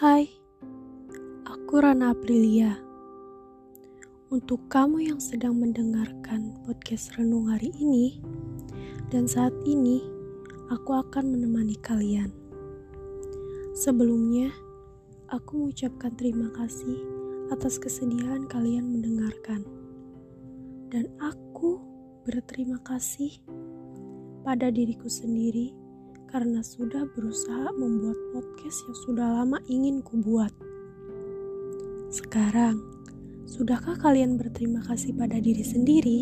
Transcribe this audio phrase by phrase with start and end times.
[0.00, 0.32] Hai,
[1.44, 2.72] aku Rana Aprilia.
[4.32, 8.16] Untuk kamu yang sedang mendengarkan podcast renung hari ini,
[9.12, 10.00] dan saat ini
[10.72, 12.32] aku akan menemani kalian.
[13.76, 14.48] Sebelumnya,
[15.28, 16.96] aku mengucapkan terima kasih
[17.52, 19.68] atas kesediaan kalian mendengarkan.
[20.88, 21.76] Dan aku
[22.24, 23.36] berterima kasih
[24.48, 25.89] pada diriku sendiri
[26.30, 30.54] karena sudah berusaha membuat podcast yang sudah lama ingin kubuat.
[32.06, 32.78] Sekarang,
[33.50, 36.20] sudahkah kalian berterima kasih pada diri sendiri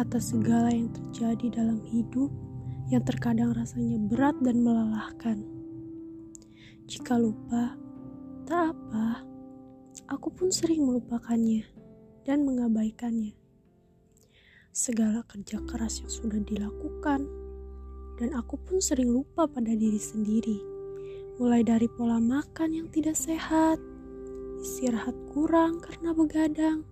[0.00, 2.32] atas segala yang terjadi dalam hidup
[2.88, 5.44] yang terkadang rasanya berat dan melelahkan?
[6.88, 7.76] Jika lupa,
[8.48, 9.20] tak apa.
[10.08, 11.68] Aku pun sering melupakannya
[12.24, 13.36] dan mengabaikannya.
[14.72, 17.41] Segala kerja keras yang sudah dilakukan,
[18.22, 20.62] dan aku pun sering lupa pada diri sendiri.
[21.42, 23.82] Mulai dari pola makan yang tidak sehat,
[24.62, 26.86] istirahat kurang karena begadang,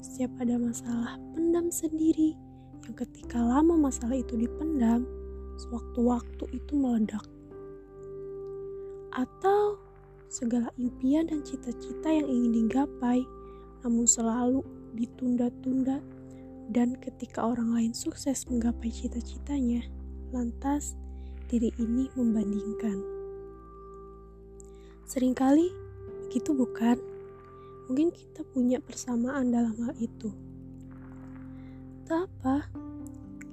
[0.00, 2.32] setiap ada masalah pendam sendiri
[2.88, 5.04] yang ketika lama masalah itu dipendam,
[5.60, 7.24] sewaktu-waktu itu meledak.
[9.12, 9.76] Atau
[10.32, 13.20] segala impian dan cita-cita yang ingin digapai,
[13.84, 14.64] namun selalu
[14.96, 16.00] ditunda-tunda
[16.72, 19.84] dan ketika orang lain sukses menggapai cita-citanya,
[20.30, 20.96] lantas
[21.50, 22.98] diri ini membandingkan.
[25.04, 25.68] Seringkali
[26.24, 26.96] begitu bukan?
[27.90, 30.32] Mungkin kita punya persamaan dalam hal itu.
[32.08, 32.72] Tak apa,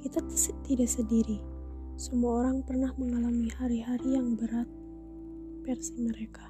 [0.06, 0.24] kita
[0.64, 1.44] tidak sendiri.
[2.00, 4.70] Semua orang pernah mengalami hari-hari yang berat
[5.68, 6.48] versi mereka.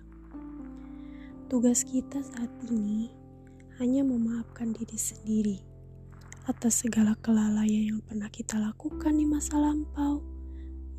[1.50, 3.10] Tugas kita saat ini
[3.82, 5.71] hanya memaafkan diri sendiri
[6.50, 10.26] atas segala kelalaian yang pernah kita lakukan di masa lampau,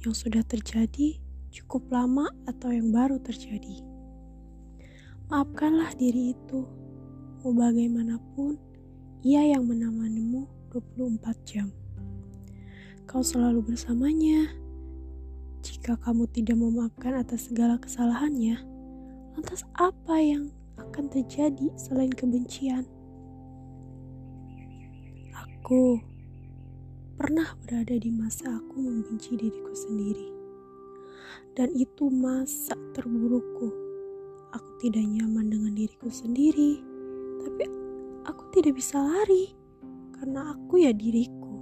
[0.06, 1.18] yang sudah terjadi
[1.50, 3.82] cukup lama atau yang baru terjadi.
[5.26, 6.62] Maafkanlah diri itu,
[7.42, 8.54] mau bagaimanapun,
[9.26, 11.68] ia yang menemanimu 24 jam.
[13.10, 14.46] Kau selalu bersamanya.
[15.62, 18.58] Jika kamu tidak memaafkan atas segala kesalahannya,
[19.34, 22.82] lantas apa yang akan terjadi selain kebencian?
[25.62, 25.94] Aku
[27.14, 30.26] pernah berada di masa aku membenci diriku sendiri.
[31.54, 33.70] Dan itu masa terburukku.
[34.58, 36.82] Aku tidak nyaman dengan diriku sendiri,
[37.46, 37.70] tapi
[38.26, 39.54] aku tidak bisa lari
[40.18, 41.54] karena aku ya diriku.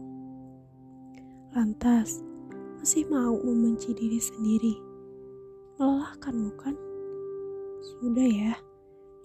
[1.52, 2.24] Lantas,
[2.80, 4.80] masih mau membenci diri sendiri.
[5.76, 6.74] Melelahkan bukan?
[7.84, 8.56] Sudah ya,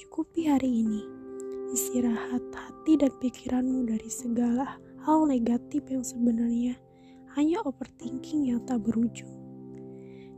[0.03, 1.24] cukupi hari ini
[1.73, 6.77] istirahat hati dan pikiranmu dari segala hal negatif yang sebenarnya
[7.33, 9.31] hanya overthinking yang tak berujung.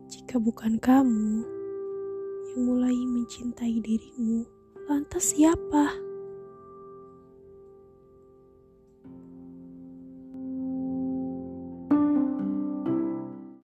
[0.08, 1.44] Jika bukan kamu
[2.54, 4.48] yang mulai mencintai dirimu,
[4.88, 6.07] lantas siapa?